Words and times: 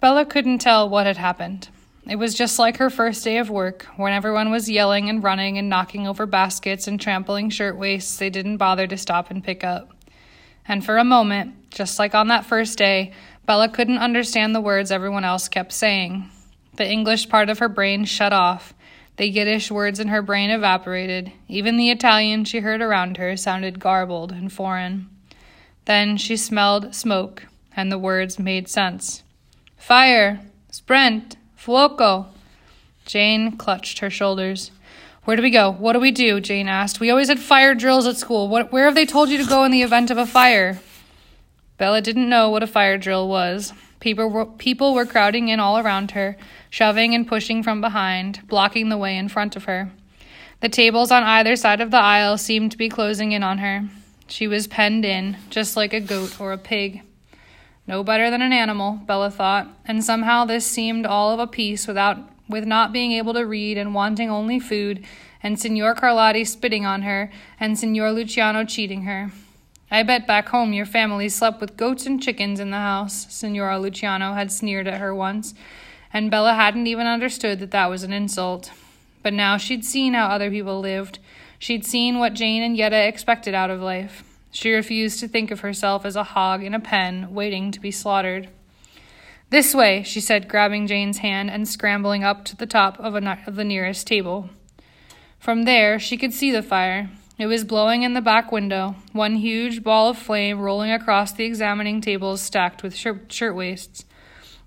Bella 0.00 0.26
couldn't 0.26 0.58
tell 0.58 0.88
what 0.88 1.06
had 1.06 1.16
happened. 1.16 1.68
It 2.06 2.16
was 2.16 2.34
just 2.34 2.58
like 2.58 2.76
her 2.76 2.90
first 2.90 3.24
day 3.24 3.38
of 3.38 3.48
work, 3.48 3.86
when 3.96 4.12
everyone 4.12 4.50
was 4.50 4.68
yelling 4.68 5.08
and 5.08 5.22
running 5.22 5.56
and 5.56 5.70
knocking 5.70 6.06
over 6.06 6.26
baskets 6.26 6.86
and 6.86 7.00
trampling 7.00 7.48
shirtwaists 7.48 8.18
they 8.18 8.28
didn't 8.28 8.58
bother 8.58 8.86
to 8.86 8.98
stop 8.98 9.30
and 9.30 9.42
pick 9.42 9.64
up. 9.64 9.90
And 10.68 10.84
for 10.84 10.98
a 10.98 11.04
moment, 11.04 11.70
just 11.70 11.98
like 11.98 12.14
on 12.14 12.28
that 12.28 12.44
first 12.44 12.76
day, 12.76 13.12
Bella 13.46 13.68
couldn't 13.68 13.98
understand 13.98 14.54
the 14.54 14.60
words 14.60 14.90
everyone 14.90 15.24
else 15.24 15.48
kept 15.48 15.72
saying. 15.72 16.28
The 16.76 16.90
English 16.90 17.28
part 17.28 17.48
of 17.48 17.58
her 17.60 17.68
brain 17.68 18.04
shut 18.04 18.32
off. 18.32 18.74
The 19.16 19.28
Yiddish 19.28 19.70
words 19.70 20.00
in 20.00 20.08
her 20.08 20.22
brain 20.22 20.50
evaporated. 20.50 21.32
Even 21.48 21.76
the 21.76 21.90
Italian 21.90 22.44
she 22.44 22.60
heard 22.60 22.82
around 22.82 23.16
her 23.16 23.36
sounded 23.36 23.78
garbled 23.78 24.32
and 24.32 24.52
foreign. 24.52 25.08
Then 25.84 26.16
she 26.16 26.36
smelled 26.36 26.94
smoke, 26.94 27.46
and 27.76 27.92
the 27.92 27.98
words 27.98 28.38
made 28.38 28.68
sense. 28.68 29.22
Fire! 29.76 30.40
Sprint! 30.70 31.36
Fuoco! 31.58 32.26
Jane 33.06 33.56
clutched 33.56 33.98
her 33.98 34.10
shoulders. 34.10 34.70
Where 35.24 35.36
do 35.36 35.42
we 35.42 35.50
go? 35.50 35.70
What 35.70 35.94
do 35.94 36.00
we 36.00 36.10
do? 36.10 36.40
Jane 36.40 36.68
asked. 36.68 37.00
We 37.00 37.10
always 37.10 37.28
had 37.28 37.38
fire 37.38 37.74
drills 37.74 38.06
at 38.06 38.16
school. 38.16 38.48
What, 38.48 38.72
where 38.72 38.84
have 38.84 38.94
they 38.94 39.06
told 39.06 39.30
you 39.30 39.38
to 39.38 39.48
go 39.48 39.64
in 39.64 39.72
the 39.72 39.82
event 39.82 40.10
of 40.10 40.18
a 40.18 40.26
fire? 40.26 40.80
Bella 41.78 42.00
didn't 42.00 42.28
know 42.28 42.50
what 42.50 42.62
a 42.62 42.66
fire 42.66 42.98
drill 42.98 43.28
was. 43.28 43.72
People 44.00 44.28
were, 44.28 44.46
people 44.46 44.94
were 44.94 45.06
crowding 45.06 45.48
in 45.48 45.60
all 45.60 45.78
around 45.78 46.10
her, 46.10 46.36
shoving 46.68 47.14
and 47.14 47.26
pushing 47.26 47.62
from 47.62 47.80
behind, 47.80 48.46
blocking 48.48 48.90
the 48.90 48.98
way 48.98 49.16
in 49.16 49.28
front 49.28 49.56
of 49.56 49.64
her. 49.64 49.90
The 50.60 50.68
tables 50.68 51.10
on 51.10 51.22
either 51.22 51.56
side 51.56 51.80
of 51.80 51.90
the 51.90 51.96
aisle 51.98 52.36
seemed 52.36 52.70
to 52.72 52.78
be 52.78 52.88
closing 52.90 53.32
in 53.32 53.42
on 53.42 53.58
her. 53.58 53.88
She 54.28 54.46
was 54.46 54.66
penned 54.66 55.04
in, 55.04 55.38
just 55.48 55.76
like 55.76 55.94
a 55.94 56.00
goat 56.00 56.38
or 56.38 56.52
a 56.52 56.58
pig. 56.58 57.02
No 57.86 58.02
better 58.02 58.30
than 58.30 58.40
an 58.40 58.52
animal, 58.52 59.00
Bella 59.06 59.30
thought, 59.30 59.68
and 59.84 60.02
somehow 60.02 60.44
this 60.44 60.66
seemed 60.66 61.04
all 61.04 61.32
of 61.32 61.38
a 61.38 61.46
piece 61.46 61.86
without 61.86 62.18
with 62.48 62.66
not 62.66 62.92
being 62.92 63.12
able 63.12 63.32
to 63.34 63.46
read 63.46 63.78
and 63.78 63.94
wanting 63.94 64.30
only 64.30 64.58
food, 64.58 65.04
and 65.42 65.58
Signor 65.58 65.94
Carlotti 65.94 66.46
spitting 66.46 66.84
on 66.84 67.02
her, 67.02 67.30
and 67.58 67.78
Signor 67.78 68.12
Luciano 68.12 68.64
cheating 68.64 69.02
her. 69.02 69.32
I 69.90 70.02
bet 70.02 70.26
back 70.26 70.48
home 70.48 70.72
your 70.72 70.86
family 70.86 71.28
slept 71.28 71.60
with 71.60 71.76
goats 71.76 72.06
and 72.06 72.22
chickens 72.22 72.60
in 72.60 72.70
the 72.70 72.78
house, 72.78 73.32
Signora 73.32 73.78
Luciano 73.78 74.32
had 74.32 74.50
sneered 74.50 74.88
at 74.88 75.00
her 75.00 75.14
once, 75.14 75.54
and 76.12 76.30
Bella 76.30 76.54
hadn't 76.54 76.86
even 76.86 77.06
understood 77.06 77.60
that 77.60 77.70
that 77.70 77.90
was 77.90 78.02
an 78.02 78.12
insult. 78.12 78.72
But 79.22 79.32
now 79.32 79.56
she'd 79.56 79.84
seen 79.84 80.14
how 80.14 80.26
other 80.26 80.50
people 80.50 80.80
lived. 80.80 81.18
She'd 81.58 81.86
seen 81.86 82.18
what 82.18 82.34
Jane 82.34 82.62
and 82.62 82.76
Yetta 82.76 83.06
expected 83.06 83.54
out 83.54 83.70
of 83.70 83.80
life. 83.80 84.22
She 84.54 84.70
refused 84.72 85.18
to 85.18 85.26
think 85.26 85.50
of 85.50 85.60
herself 85.60 86.06
as 86.06 86.14
a 86.14 86.22
hog 86.22 86.62
in 86.62 86.74
a 86.74 86.80
pen, 86.80 87.34
waiting 87.34 87.72
to 87.72 87.80
be 87.80 87.90
slaughtered. 87.90 88.48
This 89.50 89.74
way, 89.74 90.04
she 90.04 90.20
said, 90.20 90.48
grabbing 90.48 90.86
Jane's 90.86 91.18
hand 91.18 91.50
and 91.50 91.66
scrambling 91.66 92.22
up 92.22 92.44
to 92.44 92.56
the 92.56 92.64
top 92.64 93.00
of, 93.00 93.16
a, 93.16 93.38
of 93.48 93.56
the 93.56 93.64
nearest 93.64 94.06
table. 94.06 94.48
From 95.40 95.64
there, 95.64 95.98
she 95.98 96.16
could 96.16 96.32
see 96.32 96.52
the 96.52 96.62
fire. 96.62 97.10
It 97.36 97.46
was 97.46 97.64
blowing 97.64 98.04
in 98.04 98.14
the 98.14 98.20
back 98.20 98.52
window, 98.52 98.94
one 99.10 99.34
huge 99.34 99.82
ball 99.82 100.10
of 100.10 100.18
flame 100.18 100.60
rolling 100.60 100.92
across 100.92 101.32
the 101.32 101.44
examining 101.44 102.00
tables 102.00 102.40
stacked 102.40 102.84
with 102.84 102.94
shirt- 102.94 103.32
shirtwaists. 103.32 104.04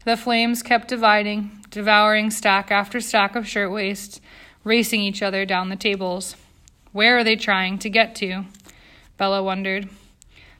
The 0.03 0.17
flames 0.17 0.61
kept 0.63 0.89
dividing, 0.89 1.63
devouring 1.69 2.29
stack 2.29 2.71
after 2.71 2.99
stack 2.99 3.37
of 3.37 3.47
shirtwaists, 3.47 4.19
racing 4.65 4.99
each 4.99 5.21
other 5.21 5.45
down 5.45 5.69
the 5.69 5.77
tables. 5.77 6.35
Where 6.91 7.17
are 7.17 7.23
they 7.23 7.37
trying 7.37 7.79
to 7.79 7.89
get 7.89 8.15
to? 8.15 8.43
Bella 9.17 9.43
wondered. 9.43 9.89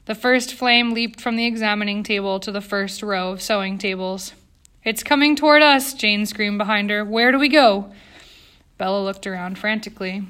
The 0.06 0.14
first 0.14 0.54
flame 0.54 0.92
leaped 0.92 1.20
from 1.20 1.36
the 1.36 1.46
examining 1.46 2.02
table 2.02 2.40
to 2.40 2.50
the 2.50 2.60
first 2.60 3.02
row 3.02 3.30
of 3.30 3.42
sewing 3.42 3.78
tables. 3.78 4.32
It's 4.84 5.02
coming 5.02 5.36
toward 5.36 5.62
us, 5.62 5.92
Jane 5.92 6.26
screamed 6.26 6.58
behind 6.58 6.90
her. 6.90 7.04
Where 7.04 7.30
do 7.30 7.38
we 7.38 7.48
go? 7.48 7.92
Bella 8.78 9.02
looked 9.04 9.26
around 9.26 9.58
frantically. 9.58 10.22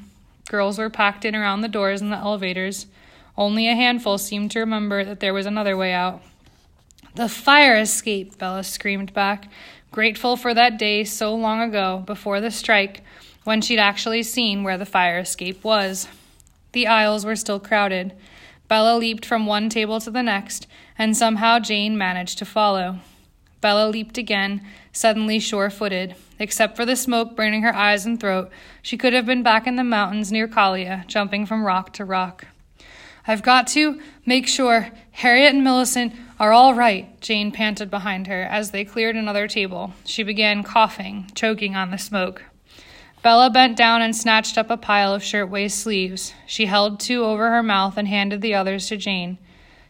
Girls 0.49 0.78
were 0.78 0.91
packed 0.91 1.25
in 1.25 1.37
around 1.37 1.61
the 1.61 1.69
doors 1.69 2.00
and 2.00 2.11
the 2.11 2.17
elevators. 2.17 2.87
Only 3.37 3.69
a 3.69 3.75
handful 3.75 4.19
seemed 4.19 4.50
to 4.50 4.61
remember 4.61 5.05
that 5.05 5.21
there 5.21 5.34
was 5.34 5.47
another 5.47 5.77
way 5.77 5.93
out. 5.93 6.22
The 7.15 7.28
fire 7.28 7.77
escape, 7.77 8.37
Bella 8.38 8.65
screamed 8.65 9.15
back, 9.15 9.49
grateful 9.93 10.37
for 10.37 10.55
that 10.55 10.78
day 10.78 11.05
so 11.05 11.34
long 11.34 11.61
ago, 11.61 12.03
before 12.05 12.41
the 12.41 12.50
strike, 12.50 13.03
when 13.44 13.61
she'd 13.61 13.78
actually 13.78 14.22
seen 14.22 14.65
where 14.65 14.78
the 14.78 14.87
fire 14.87 15.21
escape 15.21 15.62
was. 15.62 16.09
The 16.78 16.87
aisles 16.87 17.25
were 17.25 17.34
still 17.34 17.59
crowded. 17.59 18.15
Bella 18.69 18.97
leaped 18.97 19.27
from 19.27 19.47
one 19.47 19.69
table 19.69 19.99
to 19.99 20.12
the 20.12 20.22
next, 20.22 20.69
and 20.97 21.16
somehow 21.16 21.59
Jane 21.59 21.99
managed 21.99 22.39
to 22.39 22.44
follow. 22.44 23.00
Bella 23.61 23.89
leaped 23.89 24.16
again, 24.16 24.65
suddenly 24.93 25.41
sure 25.41 25.71
footed. 25.71 26.15
Except 26.38 26.77
for 26.77 26.87
the 26.87 26.94
smoke 26.94 27.34
burning 27.34 27.62
her 27.62 27.75
eyes 27.75 28.06
and 28.06 28.21
throat, 28.21 28.53
she 28.81 28.97
could 28.97 29.12
have 29.12 29.27
been 29.27 29.43
back 29.43 29.67
in 29.67 29.75
the 29.75 29.83
mountains 29.83 30.31
near 30.31 30.47
Kalia, 30.47 31.05
jumping 31.09 31.47
from 31.47 31.65
rock 31.65 31.93
to 31.94 32.05
rock. 32.05 32.47
I've 33.27 33.43
got 33.43 33.67
to 33.75 34.00
make 34.25 34.47
sure 34.47 34.93
Harriet 35.11 35.53
and 35.53 35.65
Millicent 35.65 36.12
are 36.38 36.53
all 36.53 36.75
right, 36.75 37.21
Jane 37.21 37.50
panted 37.50 37.91
behind 37.91 38.28
her 38.28 38.43
as 38.43 38.71
they 38.71 38.84
cleared 38.84 39.17
another 39.17 39.49
table. 39.49 39.94
She 40.05 40.22
began 40.22 40.62
coughing, 40.62 41.28
choking 41.34 41.75
on 41.75 41.91
the 41.91 41.99
smoke. 41.99 42.44
Bella 43.23 43.51
bent 43.51 43.77
down 43.77 44.01
and 44.01 44.15
snatched 44.15 44.56
up 44.56 44.71
a 44.71 44.77
pile 44.77 45.12
of 45.12 45.25
shirtwaist 45.25 45.81
sleeves. 45.81 46.34
She 46.47 46.67
held 46.67 47.01
two 47.01 47.25
over 47.25 47.51
her 47.51 47.62
mouth 47.62 47.97
and 47.97 48.06
handed 48.06 48.41
the 48.41 48.55
others 48.55 48.87
to 48.89 48.97
Jane. 48.97 49.39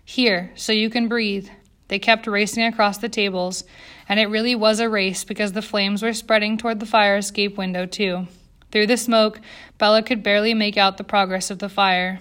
Here, 0.04 0.50
so 0.54 0.72
you 0.72 0.88
can 0.88 1.08
breathe. 1.08 1.48
They 1.88 1.98
kept 1.98 2.26
racing 2.26 2.64
across 2.64 2.98
the 2.98 3.08
tables, 3.08 3.64
and 4.08 4.18
it 4.18 4.26
really 4.26 4.54
was 4.54 4.80
a 4.80 4.88
race 4.88 5.24
because 5.24 5.52
the 5.52 5.62
flames 5.62 6.02
were 6.02 6.12
spreading 6.12 6.56
toward 6.56 6.80
the 6.80 6.86
fire 6.86 7.16
escape 7.16 7.58
window, 7.58 7.84
too. 7.86 8.26
Through 8.70 8.86
the 8.86 8.96
smoke, 8.96 9.40
Bella 9.78 10.02
could 10.02 10.22
barely 10.22 10.54
make 10.54 10.76
out 10.76 10.96
the 10.96 11.04
progress 11.04 11.50
of 11.50 11.58
the 11.58 11.68
fire. 11.68 12.20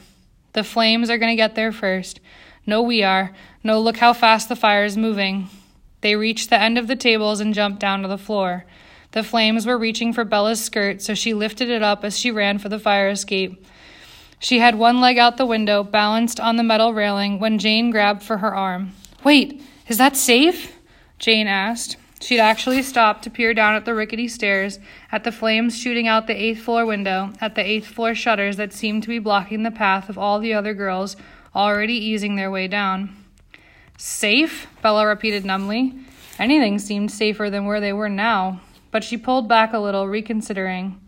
The 0.53 0.63
flames 0.63 1.09
are 1.09 1.17
going 1.17 1.31
to 1.31 1.35
get 1.35 1.55
there 1.55 1.71
first. 1.71 2.19
No, 2.65 2.81
we 2.81 3.03
are. 3.03 3.33
No, 3.63 3.79
look 3.79 3.97
how 3.97 4.13
fast 4.13 4.49
the 4.49 4.55
fire 4.55 4.83
is 4.83 4.97
moving. 4.97 5.49
They 6.01 6.15
reached 6.15 6.49
the 6.49 6.59
end 6.59 6.77
of 6.77 6.87
the 6.87 6.95
tables 6.95 7.39
and 7.39 7.53
jumped 7.53 7.79
down 7.79 8.01
to 8.01 8.07
the 8.07 8.17
floor. 8.17 8.65
The 9.11 9.23
flames 9.23 9.65
were 9.65 9.77
reaching 9.77 10.13
for 10.13 10.23
Bella's 10.23 10.63
skirt, 10.63 11.01
so 11.01 11.13
she 11.13 11.33
lifted 11.33 11.69
it 11.69 11.81
up 11.81 12.03
as 12.03 12.17
she 12.17 12.31
ran 12.31 12.59
for 12.59 12.69
the 12.69 12.79
fire 12.79 13.09
escape. 13.09 13.65
She 14.39 14.59
had 14.59 14.75
one 14.75 15.01
leg 15.01 15.17
out 15.17 15.37
the 15.37 15.45
window, 15.45 15.83
balanced 15.83 16.39
on 16.39 16.57
the 16.57 16.63
metal 16.63 16.93
railing, 16.93 17.39
when 17.39 17.57
Jane 17.57 17.89
grabbed 17.89 18.21
for 18.21 18.37
her 18.37 18.53
arm. 18.53 18.91
Wait, 19.23 19.61
is 19.87 19.97
that 19.97 20.15
safe? 20.15 20.75
Jane 21.17 21.47
asked. 21.47 21.97
She'd 22.19 22.39
actually 22.39 22.81
stopped 22.81 23.23
to 23.23 23.29
peer 23.29 23.53
down 23.53 23.75
at 23.75 23.85
the 23.85 23.93
rickety 23.93 24.27
stairs, 24.27 24.79
at 25.11 25.23
the 25.23 25.31
flames 25.31 25.77
shooting 25.77 26.07
out 26.07 26.27
the 26.27 26.39
eighth 26.39 26.61
floor 26.61 26.85
window, 26.85 27.31
at 27.39 27.55
the 27.55 27.65
eighth 27.65 27.87
floor 27.87 28.15
shutters 28.15 28.57
that 28.57 28.73
seemed 28.73 29.03
to 29.03 29.09
be 29.09 29.19
blocking 29.19 29.63
the 29.63 29.71
path 29.71 30.09
of 30.09 30.17
all 30.17 30.39
the 30.39 30.53
other 30.53 30.73
girls 30.73 31.15
already 31.55 31.93
easing 31.93 32.35
their 32.35 32.51
way 32.51 32.67
down. 32.67 33.15
Safe? 33.97 34.67
Bella 34.81 35.07
repeated 35.07 35.45
numbly. 35.45 35.93
Anything 36.39 36.77
seemed 36.77 37.11
safer 37.11 37.49
than 37.49 37.65
where 37.65 37.79
they 37.79 37.93
were 37.93 38.09
now, 38.09 38.61
but 38.91 39.03
she 39.03 39.17
pulled 39.17 39.47
back 39.47 39.73
a 39.73 39.79
little, 39.79 40.07
reconsidering. 40.07 40.99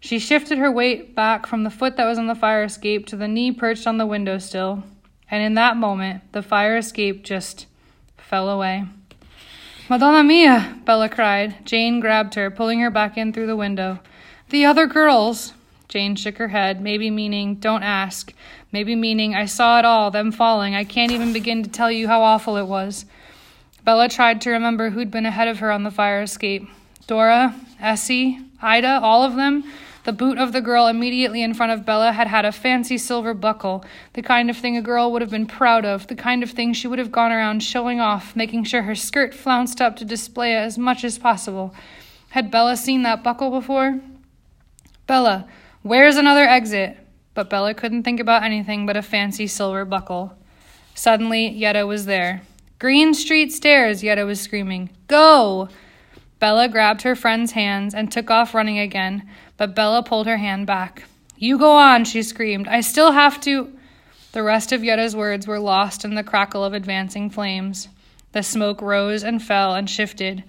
She 0.00 0.18
shifted 0.18 0.58
her 0.58 0.70
weight 0.70 1.14
back 1.14 1.46
from 1.46 1.64
the 1.64 1.70
foot 1.70 1.96
that 1.96 2.06
was 2.06 2.18
on 2.18 2.26
the 2.26 2.34
fire 2.34 2.64
escape 2.64 3.06
to 3.06 3.16
the 3.16 3.28
knee 3.28 3.52
perched 3.52 3.86
on 3.86 3.98
the 3.98 4.06
window 4.06 4.38
sill 4.38 4.84
and 5.30 5.42
in 5.42 5.54
that 5.54 5.76
moment, 5.76 6.22
the 6.32 6.42
fire 6.42 6.76
escape 6.76 7.22
just 7.22 7.66
fell 8.16 8.48
away. 8.48 8.84
Madonna 9.88 10.24
mia! 10.24 10.76
Bella 10.84 11.08
cried. 11.08 11.64
Jane 11.64 12.00
grabbed 12.00 12.34
her, 12.34 12.50
pulling 12.50 12.80
her 12.80 12.90
back 12.90 13.16
in 13.16 13.32
through 13.32 13.46
the 13.46 13.56
window. 13.56 14.00
The 14.50 14.64
other 14.64 14.86
girls! 14.86 15.52
Jane 15.88 16.16
shook 16.16 16.36
her 16.38 16.48
head, 16.48 16.80
maybe 16.80 17.10
meaning, 17.10 17.56
don't 17.56 17.82
ask. 17.82 18.32
Maybe 18.72 18.94
meaning, 18.94 19.34
I 19.34 19.46
saw 19.46 19.78
it 19.78 19.84
all, 19.84 20.10
them 20.10 20.30
falling. 20.30 20.74
I 20.74 20.84
can't 20.84 21.10
even 21.10 21.32
begin 21.32 21.62
to 21.64 21.70
tell 21.70 21.90
you 21.90 22.06
how 22.06 22.22
awful 22.22 22.56
it 22.56 22.66
was. 22.66 23.06
Bella 23.84 24.08
tried 24.08 24.40
to 24.42 24.50
remember 24.50 24.90
who'd 24.90 25.10
been 25.10 25.26
ahead 25.26 25.48
of 25.48 25.58
her 25.58 25.72
on 25.72 25.82
the 25.82 25.90
fire 25.90 26.22
escape. 26.22 26.68
Dora, 27.06 27.54
Essie, 27.80 28.38
Ida, 28.62 29.00
all 29.02 29.22
of 29.22 29.36
them. 29.36 29.64
The 30.04 30.12
boot 30.12 30.38
of 30.38 30.52
the 30.52 30.62
girl 30.62 30.86
immediately 30.86 31.42
in 31.42 31.52
front 31.52 31.72
of 31.72 31.84
Bella 31.84 32.12
had 32.12 32.26
had 32.26 32.46
a 32.46 32.52
fancy 32.52 32.96
silver 32.96 33.34
buckle, 33.34 33.84
the 34.14 34.22
kind 34.22 34.48
of 34.48 34.56
thing 34.56 34.76
a 34.76 34.82
girl 34.82 35.12
would 35.12 35.20
have 35.20 35.30
been 35.30 35.46
proud 35.46 35.84
of, 35.84 36.06
the 36.06 36.14
kind 36.14 36.42
of 36.42 36.50
thing 36.50 36.72
she 36.72 36.88
would 36.88 36.98
have 36.98 37.12
gone 37.12 37.32
around 37.32 37.62
showing 37.62 38.00
off, 38.00 38.34
making 38.34 38.64
sure 38.64 38.82
her 38.82 38.94
skirt 38.94 39.34
flounced 39.34 39.80
up 39.80 39.96
to 39.96 40.04
display 40.04 40.54
it 40.54 40.60
as 40.60 40.78
much 40.78 41.04
as 41.04 41.18
possible. 41.18 41.74
Had 42.30 42.50
Bella 42.50 42.76
seen 42.76 43.02
that 43.02 43.22
buckle 43.22 43.50
before? 43.50 44.00
Bella, 45.06 45.46
where's 45.82 46.16
another 46.16 46.44
exit? 46.44 46.96
But 47.34 47.50
Bella 47.50 47.74
couldn't 47.74 48.04
think 48.04 48.20
about 48.20 48.42
anything 48.42 48.86
but 48.86 48.96
a 48.96 49.02
fancy 49.02 49.46
silver 49.46 49.84
buckle. 49.84 50.36
Suddenly, 50.94 51.48
Yetta 51.48 51.86
was 51.86 52.06
there. 52.06 52.42
Greene 52.78 53.12
Street 53.12 53.52
Stairs, 53.52 54.02
Yetta 54.02 54.24
was 54.24 54.40
screaming. 54.40 54.90
Go! 55.08 55.68
Bella 56.40 56.68
grabbed 56.68 57.02
her 57.02 57.14
friend's 57.14 57.52
hands 57.52 57.94
and 57.94 58.10
took 58.10 58.30
off 58.30 58.54
running 58.54 58.78
again, 58.78 59.28
but 59.58 59.74
Bella 59.74 60.02
pulled 60.02 60.26
her 60.26 60.38
hand 60.38 60.66
back. 60.66 61.04
You 61.36 61.58
go 61.58 61.76
on, 61.76 62.04
she 62.04 62.22
screamed. 62.22 62.66
I 62.66 62.80
still 62.80 63.12
have 63.12 63.40
to. 63.42 63.70
The 64.32 64.42
rest 64.42 64.72
of 64.72 64.82
Yetta's 64.82 65.14
words 65.14 65.46
were 65.46 65.60
lost 65.60 66.04
in 66.04 66.14
the 66.14 66.24
crackle 66.24 66.64
of 66.64 66.72
advancing 66.72 67.28
flames. 67.28 67.88
The 68.32 68.42
smoke 68.42 68.80
rose 68.80 69.22
and 69.22 69.42
fell 69.42 69.74
and 69.74 69.88
shifted. 69.88 70.42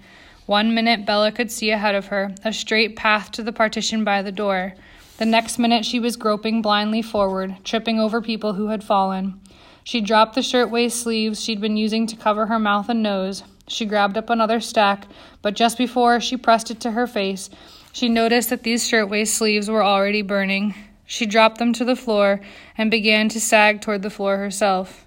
One 0.46 0.74
minute 0.74 1.04
Bella 1.04 1.30
could 1.30 1.50
see 1.50 1.70
ahead 1.70 1.94
of 1.94 2.06
her, 2.06 2.34
a 2.42 2.52
straight 2.52 2.96
path 2.96 3.30
to 3.32 3.42
the 3.42 3.52
partition 3.52 4.02
by 4.02 4.22
the 4.22 4.32
door. 4.32 4.74
The 5.18 5.26
next 5.26 5.58
minute 5.58 5.84
she 5.84 6.00
was 6.00 6.16
groping 6.16 6.62
blindly 6.62 7.02
forward, 7.02 7.56
tripping 7.64 8.00
over 8.00 8.22
people 8.22 8.54
who 8.54 8.68
had 8.68 8.82
fallen. 8.82 9.40
She 9.84 10.00
dropped 10.00 10.36
the 10.36 10.42
shirtwaist 10.42 11.00
sleeves 11.00 11.42
she'd 11.42 11.60
been 11.60 11.76
using 11.76 12.06
to 12.06 12.16
cover 12.16 12.46
her 12.46 12.58
mouth 12.58 12.88
and 12.88 13.02
nose. 13.02 13.42
She 13.72 13.86
grabbed 13.86 14.18
up 14.18 14.28
another 14.28 14.60
stack, 14.60 15.06
but 15.40 15.54
just 15.54 15.78
before 15.78 16.20
she 16.20 16.36
pressed 16.36 16.70
it 16.70 16.78
to 16.80 16.90
her 16.90 17.06
face, 17.06 17.48
she 17.90 18.06
noticed 18.06 18.50
that 18.50 18.64
these 18.64 18.86
shirtwaist 18.86 19.34
sleeves 19.34 19.70
were 19.70 19.82
already 19.82 20.20
burning. 20.20 20.74
She 21.06 21.24
dropped 21.24 21.56
them 21.56 21.72
to 21.74 21.84
the 21.84 21.96
floor 21.96 22.40
and 22.76 22.90
began 22.90 23.30
to 23.30 23.40
sag 23.40 23.80
toward 23.80 24.02
the 24.02 24.10
floor 24.10 24.36
herself. 24.36 25.06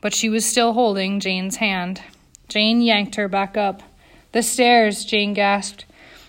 But 0.00 0.14
she 0.14 0.28
was 0.28 0.46
still 0.46 0.74
holding 0.74 1.18
Jane's 1.18 1.56
hand. 1.56 2.02
Jane 2.48 2.80
yanked 2.80 3.16
her 3.16 3.26
back 3.26 3.56
up. 3.56 3.82
The 4.30 4.42
stairs, 4.42 5.04
Jane 5.04 5.34
gasped. 5.34 5.84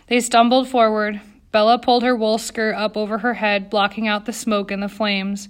They 0.07 0.21
stumbled 0.21 0.67
forward. 0.67 1.21
Bella 1.51 1.77
pulled 1.77 2.01
her 2.01 2.15
wool 2.15 2.39
skirt 2.39 2.75
up 2.75 2.97
over 2.97 3.19
her 3.19 3.35
head, 3.35 3.69
blocking 3.69 4.07
out 4.07 4.25
the 4.25 4.33
smoke 4.33 4.71
and 4.71 4.81
the 4.81 4.89
flames. 4.89 5.49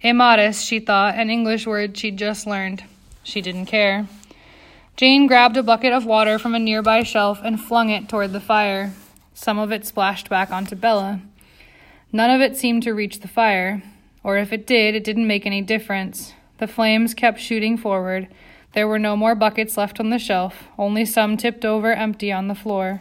Immodest, 0.00 0.66
she 0.66 0.80
thought, 0.80 1.14
an 1.14 1.30
English 1.30 1.66
word 1.68 1.96
she'd 1.96 2.16
just 2.16 2.48
learned. 2.48 2.82
She 3.22 3.40
didn't 3.40 3.66
care. 3.66 4.08
Jane 4.98 5.28
grabbed 5.28 5.56
a 5.56 5.62
bucket 5.62 5.92
of 5.92 6.06
water 6.06 6.40
from 6.40 6.56
a 6.56 6.58
nearby 6.58 7.04
shelf 7.04 7.38
and 7.44 7.60
flung 7.60 7.88
it 7.88 8.08
toward 8.08 8.32
the 8.32 8.40
fire. 8.40 8.92
Some 9.32 9.56
of 9.56 9.70
it 9.70 9.86
splashed 9.86 10.28
back 10.28 10.50
onto 10.50 10.74
Bella. 10.74 11.20
None 12.10 12.30
of 12.32 12.40
it 12.40 12.56
seemed 12.56 12.82
to 12.82 12.92
reach 12.92 13.20
the 13.20 13.28
fire, 13.28 13.80
or 14.24 14.38
if 14.38 14.52
it 14.52 14.66
did, 14.66 14.96
it 14.96 15.04
didn't 15.04 15.28
make 15.28 15.46
any 15.46 15.62
difference. 15.62 16.34
The 16.58 16.66
flames 16.66 17.14
kept 17.14 17.38
shooting 17.38 17.76
forward. 17.76 18.26
There 18.72 18.88
were 18.88 18.98
no 18.98 19.14
more 19.14 19.36
buckets 19.36 19.76
left 19.76 20.00
on 20.00 20.10
the 20.10 20.18
shelf, 20.18 20.64
only 20.76 21.04
some 21.04 21.36
tipped 21.36 21.64
over 21.64 21.92
empty 21.92 22.32
on 22.32 22.48
the 22.48 22.56
floor. 22.56 23.00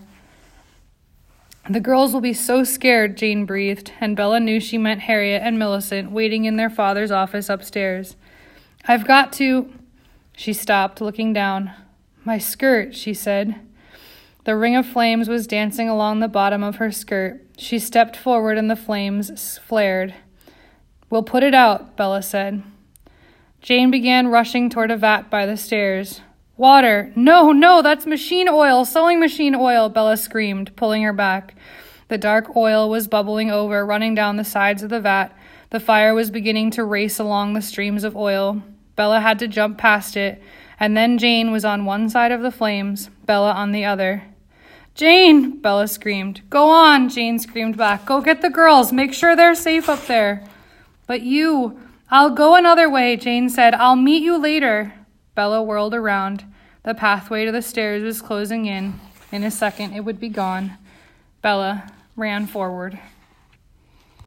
The 1.67 1.79
girls 1.79 2.13
will 2.13 2.21
be 2.21 2.31
so 2.31 2.63
scared, 2.63 3.17
Jane 3.17 3.43
breathed, 3.43 3.91
and 3.99 4.15
Bella 4.15 4.39
knew 4.39 4.59
she 4.59 4.77
meant 4.77 5.01
Harriet 5.01 5.41
and 5.41 5.57
Millicent 5.57 6.11
waiting 6.11 6.45
in 6.45 6.57
their 6.57 6.69
father's 6.69 7.09
office 7.09 7.49
upstairs. 7.49 8.15
I've 8.87 9.07
got 9.07 9.33
to. 9.33 9.73
She 10.33 10.53
stopped, 10.53 11.01
looking 11.01 11.33
down. 11.33 11.71
My 12.27 12.39
skirt, 12.39 12.93
she 12.93 13.13
said. 13.13 13.55
The 14.43 14.57
ring 14.57 14.75
of 14.75 14.85
flames 14.85 15.29
was 15.29 15.47
dancing 15.47 15.87
along 15.87 16.19
the 16.19 16.27
bottom 16.27 16.61
of 16.61 16.75
her 16.75 16.91
skirt. 16.91 17.41
She 17.57 17.79
stepped 17.79 18.17
forward 18.17 18.57
and 18.57 18.69
the 18.69 18.75
flames 18.75 19.57
flared. 19.59 20.13
We'll 21.09 21.23
put 21.23 21.41
it 21.41 21.53
out, 21.53 21.95
Bella 21.95 22.21
said. 22.21 22.63
Jane 23.61 23.89
began 23.91 24.27
rushing 24.27 24.69
toward 24.69 24.91
a 24.91 24.97
vat 24.97 25.29
by 25.29 25.45
the 25.45 25.55
stairs. 25.55 26.19
Water! 26.57 27.13
No, 27.15 27.53
no, 27.53 27.81
that's 27.81 28.05
machine 28.05 28.49
oil, 28.49 28.83
sewing 28.83 29.21
machine 29.21 29.55
oil, 29.55 29.87
Bella 29.87 30.17
screamed, 30.17 30.75
pulling 30.75 31.03
her 31.03 31.13
back. 31.13 31.55
The 32.09 32.17
dark 32.17 32.57
oil 32.57 32.89
was 32.89 33.07
bubbling 33.07 33.51
over, 33.51 33.85
running 33.85 34.15
down 34.15 34.35
the 34.35 34.43
sides 34.43 34.83
of 34.83 34.89
the 34.89 34.99
vat. 34.99 35.33
The 35.69 35.79
fire 35.79 36.13
was 36.13 36.29
beginning 36.29 36.71
to 36.71 36.83
race 36.83 37.19
along 37.19 37.53
the 37.53 37.61
streams 37.61 38.03
of 38.03 38.17
oil. 38.17 38.63
Bella 38.97 39.21
had 39.21 39.39
to 39.39 39.47
jump 39.47 39.77
past 39.77 40.17
it, 40.17 40.41
and 40.79 40.95
then 40.95 41.17
Jane 41.17 41.51
was 41.51 41.65
on 41.65 41.85
one 41.85 42.09
side 42.09 42.31
of 42.31 42.41
the 42.41 42.51
flames, 42.51 43.09
Bella 43.25 43.51
on 43.51 43.71
the 43.71 43.85
other. 43.85 44.23
Jane, 44.95 45.59
Bella 45.59 45.87
screamed. 45.87 46.41
Go 46.49 46.69
on, 46.69 47.09
Jane 47.09 47.37
screamed 47.39 47.77
back. 47.77 48.05
Go 48.05 48.19
get 48.19 48.41
the 48.41 48.49
girls. 48.49 48.91
Make 48.91 49.13
sure 49.13 49.35
they're 49.35 49.53
safe 49.53 49.89
up 49.89 50.07
there. 50.07 50.43
But 51.05 51.21
you, 51.21 51.79
I'll 52.09 52.31
go 52.31 52.55
another 52.55 52.89
way, 52.89 53.15
Jane 53.15 53.49
said. 53.49 53.75
I'll 53.75 53.95
meet 53.95 54.23
you 54.23 54.37
later. 54.37 54.93
Bella 55.35 55.61
whirled 55.61 55.93
around. 55.93 56.45
The 56.83 56.95
pathway 56.95 57.45
to 57.45 57.51
the 57.51 57.61
stairs 57.61 58.01
was 58.01 58.21
closing 58.21 58.65
in. 58.65 58.99
In 59.31 59.43
a 59.43 59.51
second, 59.51 59.93
it 59.93 60.01
would 60.01 60.19
be 60.19 60.29
gone. 60.29 60.77
Bella 61.41 61.91
ran 62.15 62.47
forward. 62.47 62.97